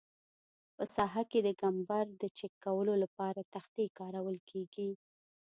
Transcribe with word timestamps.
په 0.75 0.83
ساحه 0.95 1.23
کې 1.31 1.39
د 1.43 1.49
کمبر 1.61 2.05
د 2.21 2.23
چک 2.37 2.53
کولو 2.65 2.93
لپاره 3.03 3.41
تختې 3.53 3.85
کارول 3.99 4.37
کیږي 4.49 4.89